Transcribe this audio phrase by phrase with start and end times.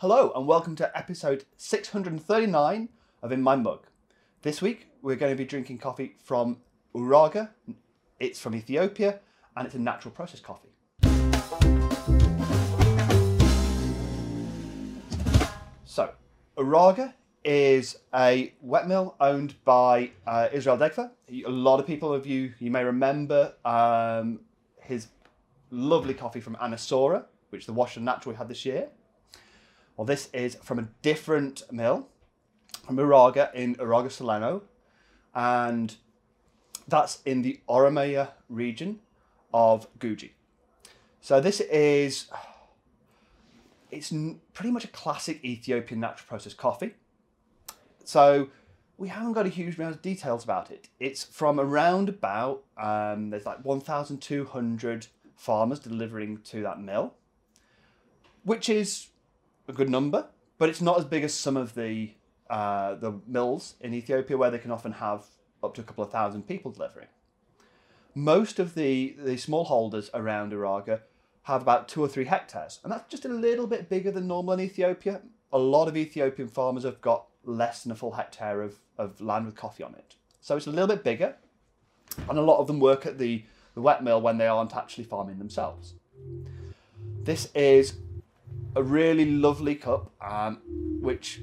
[0.00, 2.88] Hello, and welcome to episode 639
[3.22, 3.86] of In My Mug.
[4.40, 6.56] This week, we're going to be drinking coffee from
[6.94, 7.50] Uraga.
[8.18, 9.20] It's from Ethiopia,
[9.54, 10.70] and it's a natural process coffee.
[15.84, 16.12] So,
[16.56, 17.12] Uraga
[17.44, 21.10] is a wet mill owned by uh, Israel Degfa.
[21.28, 24.40] A lot of people of you, you may remember um,
[24.80, 25.08] his
[25.70, 28.88] lovely coffee from Anasora, which the Wash and Natural we had this year.
[30.00, 32.08] Well, this is from a different mill,
[32.86, 34.62] from Uraga in Uraga Solano,
[35.34, 35.94] and
[36.88, 39.00] that's in the Oromia region
[39.52, 40.30] of Guji.
[41.20, 42.30] So this is,
[43.90, 44.10] it's
[44.54, 46.94] pretty much a classic Ethiopian natural process coffee.
[48.02, 48.48] So
[48.96, 50.88] we haven't got a huge amount of details about it.
[50.98, 57.12] It's from around about, um, there's like 1,200 farmers delivering to that mill,
[58.44, 59.09] which is
[59.70, 60.26] a good number,
[60.58, 62.12] but it's not as big as some of the
[62.50, 65.24] uh, the mills in Ethiopia where they can often have
[65.62, 67.06] up to a couple of thousand people delivering.
[68.14, 71.02] Most of the, the smallholders around Uraga
[71.44, 74.54] have about two or three hectares, and that's just a little bit bigger than normal
[74.54, 75.20] in Ethiopia.
[75.52, 79.46] A lot of Ethiopian farmers have got less than a full hectare of, of land
[79.46, 80.16] with coffee on it.
[80.40, 81.36] So it's a little bit bigger,
[82.28, 85.04] and a lot of them work at the, the wet mill when they aren't actually
[85.04, 85.94] farming themselves.
[87.22, 87.94] This is
[88.76, 90.60] a really lovely cup, um,
[91.00, 91.40] which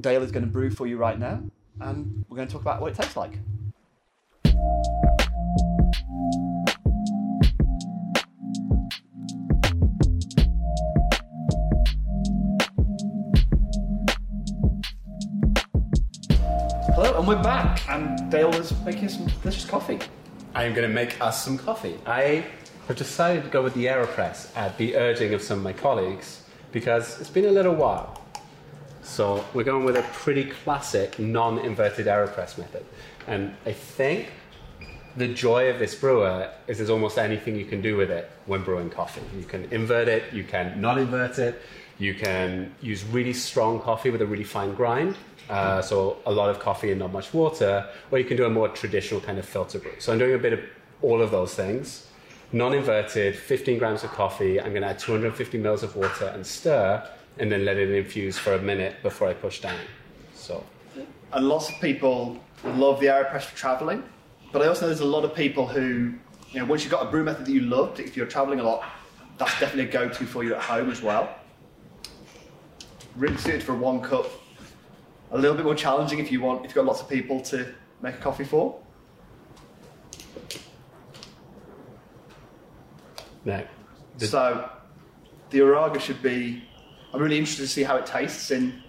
[0.00, 1.42] Dale is going to brew for you right now,
[1.80, 3.38] and we're going to talk about what it tastes like.
[16.94, 19.98] Hello, and we're back, and Dale is making some delicious coffee.
[20.54, 21.98] I am going to make us some coffee.
[22.06, 22.46] I
[22.88, 26.39] have decided to go with the AeroPress at the urging of some of my colleagues
[26.72, 28.20] because it's been a little while.
[29.02, 32.84] So we're going with a pretty classic non-inverted AeroPress method.
[33.26, 34.30] And I think
[35.16, 38.62] the joy of this brewer is there's almost anything you can do with it when
[38.62, 39.22] brewing coffee.
[39.36, 41.60] You can invert it, you can not invert it,
[41.98, 45.16] you can use really strong coffee with a really fine grind.
[45.48, 48.50] Uh, so a lot of coffee and not much water, or you can do a
[48.50, 49.92] more traditional kind of filter brew.
[49.98, 50.60] So I'm doing a bit of
[51.02, 52.06] all of those things.
[52.52, 54.60] Non-inverted, 15 grams of coffee.
[54.60, 58.36] I'm going to add 250 mils of water and stir, and then let it infuse
[58.38, 59.78] for a minute before I push down.
[60.34, 60.64] So
[61.32, 64.02] And lots of people love the AeroPress for travelling,
[64.52, 66.12] but I also know there's a lot of people who,
[66.50, 68.64] you know, once you've got a brew method that you love, if you're travelling a
[68.64, 68.84] lot,
[69.38, 71.36] that's definitely a go-to for you at home as well.
[73.14, 74.26] Really suited for one cup.
[75.30, 77.72] A little bit more challenging if you want, if you've got lots of people to
[78.02, 78.80] make a coffee for.
[83.44, 83.64] No,
[84.18, 84.70] the- So,
[85.50, 86.64] the Uraga should be.
[87.12, 88.82] I'm really interested to see how it tastes in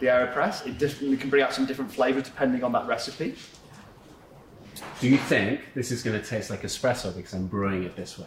[0.00, 0.66] the AeroPress.
[0.66, 3.36] It definitely can bring out some different flavour depending on that recipe.
[5.00, 8.18] do you think this is going to taste like espresso because I'm brewing it this
[8.18, 8.26] way?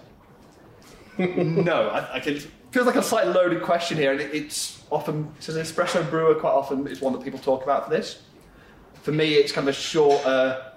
[1.18, 2.40] no, I, I can.
[2.72, 6.34] Feels like a slightly loaded question here, and it, it's often so an espresso brewer
[6.36, 8.24] quite often is one that people talk about for this.
[9.04, 10.72] For me, it's kind of a shorter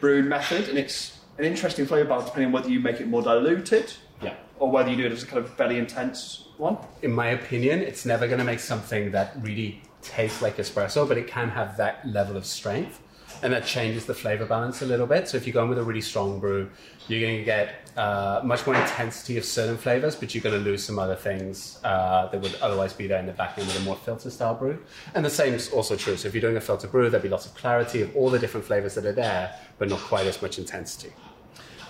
[0.00, 3.22] brewed method, and it's an interesting flavour balance depending on whether you make it more
[3.22, 4.34] diluted Yeah.
[4.58, 6.76] or whether you do it as a kind of fairly intense one.
[7.02, 11.16] in my opinion, it's never going to make something that really tastes like espresso, but
[11.16, 13.00] it can have that level of strength.
[13.42, 15.28] And that changes the flavor balance a little bit.
[15.28, 16.68] So if you go in with a really strong brew,
[17.06, 20.64] you're going to get uh, much more intensity of certain flavors, but you're going to
[20.64, 23.78] lose some other things uh, that would otherwise be there in the back end with
[23.78, 24.78] a more filter style brew.
[25.14, 26.16] And the same is also true.
[26.16, 28.38] So if you're doing a filter brew, there'll be lots of clarity of all the
[28.38, 31.12] different flavors that are there, but not quite as much intensity.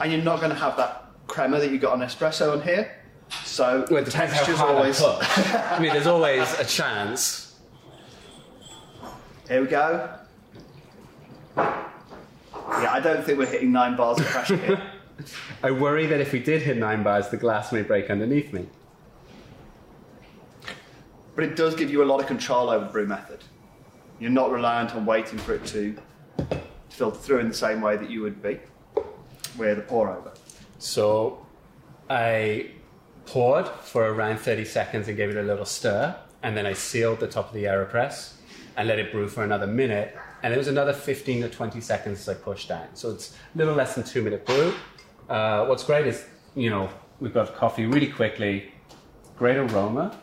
[0.01, 2.95] And you're not going to have that crema that you got on espresso on here.
[3.45, 5.03] So Well, it depends how texture's hard always.
[5.03, 5.77] I.
[5.77, 7.57] I mean, there's always a chance
[9.49, 10.19] Here we go.
[11.57, 14.83] Yeah, I don't think we're hitting nine bars of pressure here.
[15.63, 18.67] I worry that if we did hit nine bars, the glass may break underneath me.
[21.35, 23.41] But it does give you a lot of control over the brew method.
[24.21, 25.97] You're not reliant on waiting for it to
[26.89, 28.59] filter through in the same way that you would be
[29.57, 30.33] with a pour over.
[30.79, 31.47] So
[32.11, 32.71] I
[33.27, 37.21] poured for around 30 seconds and gave it a little stir, and then I sealed
[37.21, 38.35] the top of the AeroPress
[38.77, 40.17] and let it brew for another minute.
[40.43, 42.89] And it was another 15 to 20 seconds as I pushed down.
[42.95, 44.73] So it's a little less than two minute brew.
[45.29, 46.25] Uh, what's great is,
[46.55, 46.89] you know,
[47.21, 48.73] we've got coffee really quickly,
[49.37, 50.19] great aroma.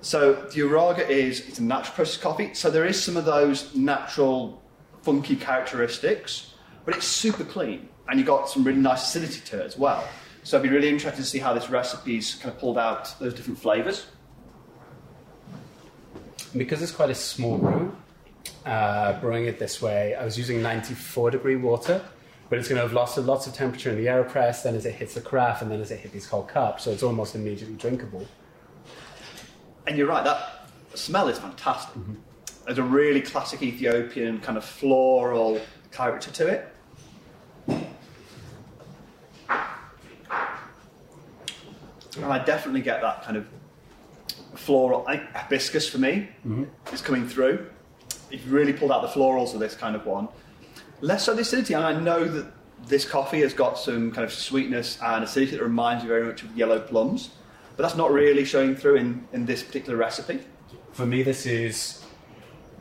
[0.00, 2.52] So the Uraga is it's a natural process coffee.
[2.54, 4.62] So there is some of those natural
[5.02, 6.54] funky characteristics,
[6.84, 10.06] but it's super clean, and you've got some really nice acidity to it as well.
[10.42, 13.32] So I'd be really interested to see how this recipe's kind of pulled out those
[13.32, 14.06] different flavours.
[16.56, 17.96] Because it's quite a small room,
[18.64, 22.00] uh, brewing it this way, I was using 94 degree water,
[22.48, 24.94] but it's going to have lost lots of temperature in the AeroPress, then as it
[24.94, 27.74] hits the carafe, and then as it hits these cold cups, so it's almost immediately
[27.74, 28.26] drinkable.
[29.86, 32.00] And you're right, that smell is fantastic.
[32.64, 35.60] There's a really classic Ethiopian kind of floral
[35.90, 36.68] character to it.
[42.16, 43.46] And I definitely get that kind of
[44.56, 45.04] floral.
[45.06, 46.28] I think hibiscus for me
[46.92, 47.66] is coming through.
[48.30, 50.28] You've really pulled out the florals of this kind of one.
[51.00, 52.52] Less so the acidity, and I know that
[52.86, 56.42] this coffee has got some kind of sweetness and acidity that reminds me very much
[56.42, 57.30] of yellow plums,
[57.76, 60.40] but that's not really showing through in, in this particular recipe.
[60.92, 62.04] For me, this is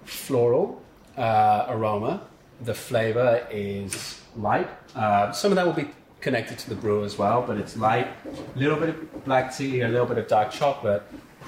[0.06, 0.82] floral
[1.18, 2.28] uh, aroma.
[2.62, 4.70] The flavor is light.
[4.96, 5.90] Uh, some of that will be
[6.22, 8.08] connected to the brew as well, but it's light.
[8.56, 11.04] A little bit of black tea, a little bit of dark chocolate.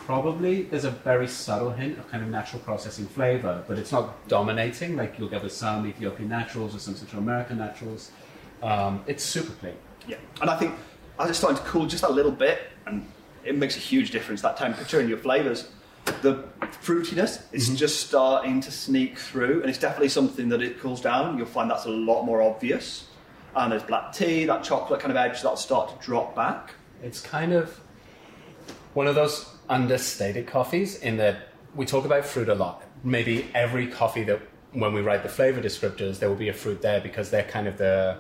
[0.06, 4.28] Probably there's a very subtle hint of kind of natural processing flavor, but it's not
[4.28, 8.12] dominating like you'll get with some Ethiopian naturals or some Central American naturals.
[8.62, 9.74] Um, it's super clean.
[10.08, 10.76] Yeah, and I think
[11.20, 13.04] as it's starting to cool just a little bit, and
[13.44, 15.70] it makes a huge difference that temperature and your flavors.
[16.22, 16.44] The
[16.84, 21.36] fruitiness is just starting to sneak through, and it's definitely something that it cools down.
[21.36, 23.08] You'll find that's a lot more obvious.
[23.56, 26.76] And there's black tea, that chocolate kind of edge that'll start to drop back.
[27.02, 27.80] It's kind of
[28.94, 32.84] one of those understated coffees in that we talk about fruit a lot.
[33.04, 34.42] Maybe every coffee that
[34.72, 37.68] when we write the flavor descriptors, there will be a fruit there because they're kind
[37.68, 38.18] of the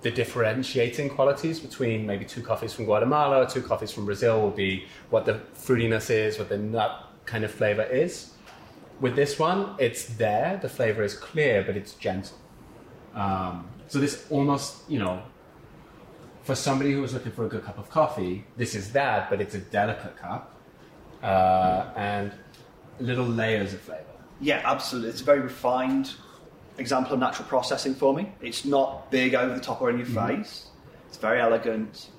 [0.00, 4.86] the differentiating qualities between maybe two coffees from Guatemala two coffees from Brazil will be
[5.10, 8.30] what the fruitiness is, what the nut kind of flavor is.
[9.00, 12.38] With this one, it's there, the flavor is clear, but it's gentle.
[13.12, 15.20] Um, so this almost, you know,
[16.44, 19.40] for somebody who was looking for a good cup of coffee, this is that, but
[19.40, 20.57] it's a delicate cup
[21.22, 22.32] uh, and
[23.00, 24.04] little layers of flavor.
[24.40, 25.10] Yeah, absolutely.
[25.10, 26.12] It's a very refined
[26.78, 28.32] example of natural processing for me.
[28.40, 30.68] It's not big over the top or in your face.
[31.08, 32.10] It's very elegant.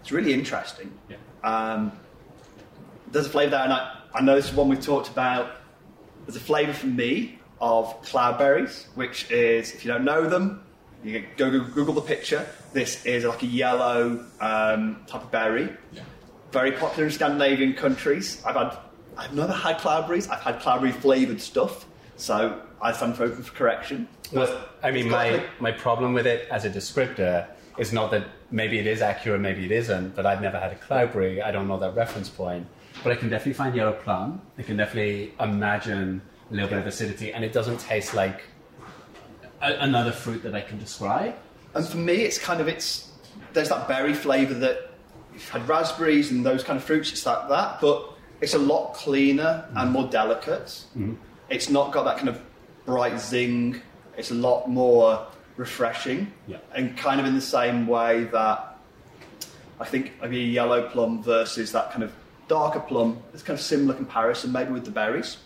[0.00, 0.92] It's really interesting.
[1.08, 1.16] Yeah.
[1.42, 1.92] Um,
[3.10, 5.56] there's a flavour there, and I, I know this is one we've talked about.
[6.26, 10.64] There's a flavour for me of cloudberries, which is, if you don't know them,
[11.04, 12.46] you can go Google, Google the picture.
[12.72, 15.72] This is like a yellow um, type of berry.
[15.92, 16.02] Yeah.
[16.52, 18.42] Very popular in Scandinavian countries.
[18.44, 18.76] I've had,
[19.16, 20.30] I've never had cloudberries.
[20.30, 24.06] I've had cloudberry flavoured stuff, so I stand for open for correction.
[24.32, 27.46] Well, I mean, my, my problem with it as a descriptor
[27.78, 30.76] is not that maybe it is accurate, maybe it isn't, but I've never had a
[30.76, 31.42] cloudberry.
[31.42, 32.66] I don't know that reference point.
[33.02, 34.42] But I can definitely find yellow plum.
[34.58, 36.20] I can definitely imagine
[36.50, 38.42] a little bit of acidity, and it doesn't taste like
[39.62, 41.34] a, another fruit that I can describe.
[41.74, 43.10] And for me, it's kind of it's
[43.54, 44.91] there's that berry flavour that
[45.32, 47.10] you've had raspberries and those kind of fruits.
[47.12, 50.66] It's like that, but it's a lot cleaner and more delicate.
[50.96, 51.14] Mm-hmm.
[51.48, 52.40] It's not got that kind of
[52.86, 53.80] bright zing.
[54.16, 55.26] It's a lot more
[55.56, 56.58] refreshing, Yeah.
[56.74, 58.78] and kind of in the same way that
[59.80, 62.12] I think maybe a yellow plum versus that kind of
[62.48, 63.22] darker plum.
[63.34, 65.36] It's kind of similar comparison, maybe with the berries.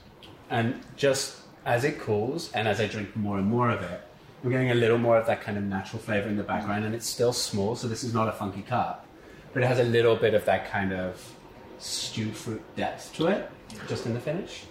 [0.50, 4.00] And just as it cools and as I drink more and more of it,
[4.44, 6.94] I'm getting a little more of that kind of natural flavor in the background, and
[6.94, 9.05] it's still small, so this is not a funky cup,
[9.56, 11.34] but it has a little bit of that kind of
[11.78, 13.50] stew fruit depth to it,
[13.88, 14.64] just in the finish.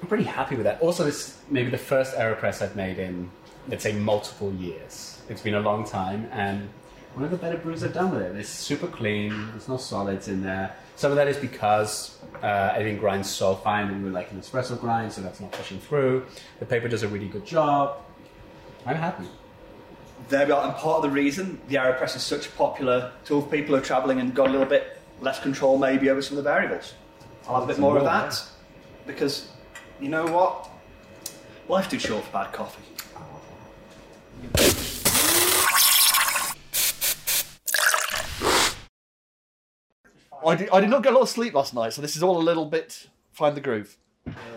[0.00, 0.80] I'm pretty happy with that.
[0.80, 3.28] Also, this may be the first AeroPress I've made in,
[3.66, 5.20] let's say, multiple years.
[5.28, 6.68] It's been a long time, and
[7.14, 8.36] one of the better brews I've done with it.
[8.36, 9.48] It's super clean.
[9.50, 10.76] There's no solids in there.
[10.94, 14.40] Some of that is because uh, I didn't grind so fine, and we like an
[14.40, 16.24] espresso grind, so that's not pushing through.
[16.60, 17.96] The paper does a really good job.
[18.86, 19.26] I'm happy.
[20.28, 23.42] There we are, and part of the reason the AeroPress is such a popular tool
[23.42, 26.36] for people who are travelling and got a little bit less control maybe over some
[26.36, 26.94] of the variables.
[27.46, 28.42] I'll have a bit Some more of more, that
[29.06, 29.52] because
[30.00, 30.68] you know what?
[31.68, 32.82] Life's too short for bad coffee.
[40.44, 42.22] I did, I did not get a lot of sleep last night, so this is
[42.24, 43.96] all a little bit find the groove.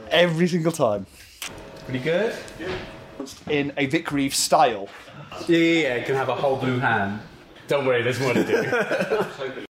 [0.10, 1.06] Every single time.
[1.86, 2.34] Pretty good?
[3.50, 4.90] In a Vic Reeve style.
[5.48, 6.04] Yeah, yeah, yeah.
[6.04, 7.20] Can have a whole blue hand.
[7.68, 9.64] Don't worry, there's more to do.